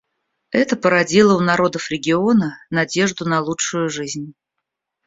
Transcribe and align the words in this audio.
Это 0.49 0.75
породило 0.77 1.35
у 1.37 1.41
народов 1.41 1.91
региона 1.91 2.57
надежду 2.71 3.25
на 3.29 3.39
лучшую 3.39 3.87
жизнь. 3.89 4.33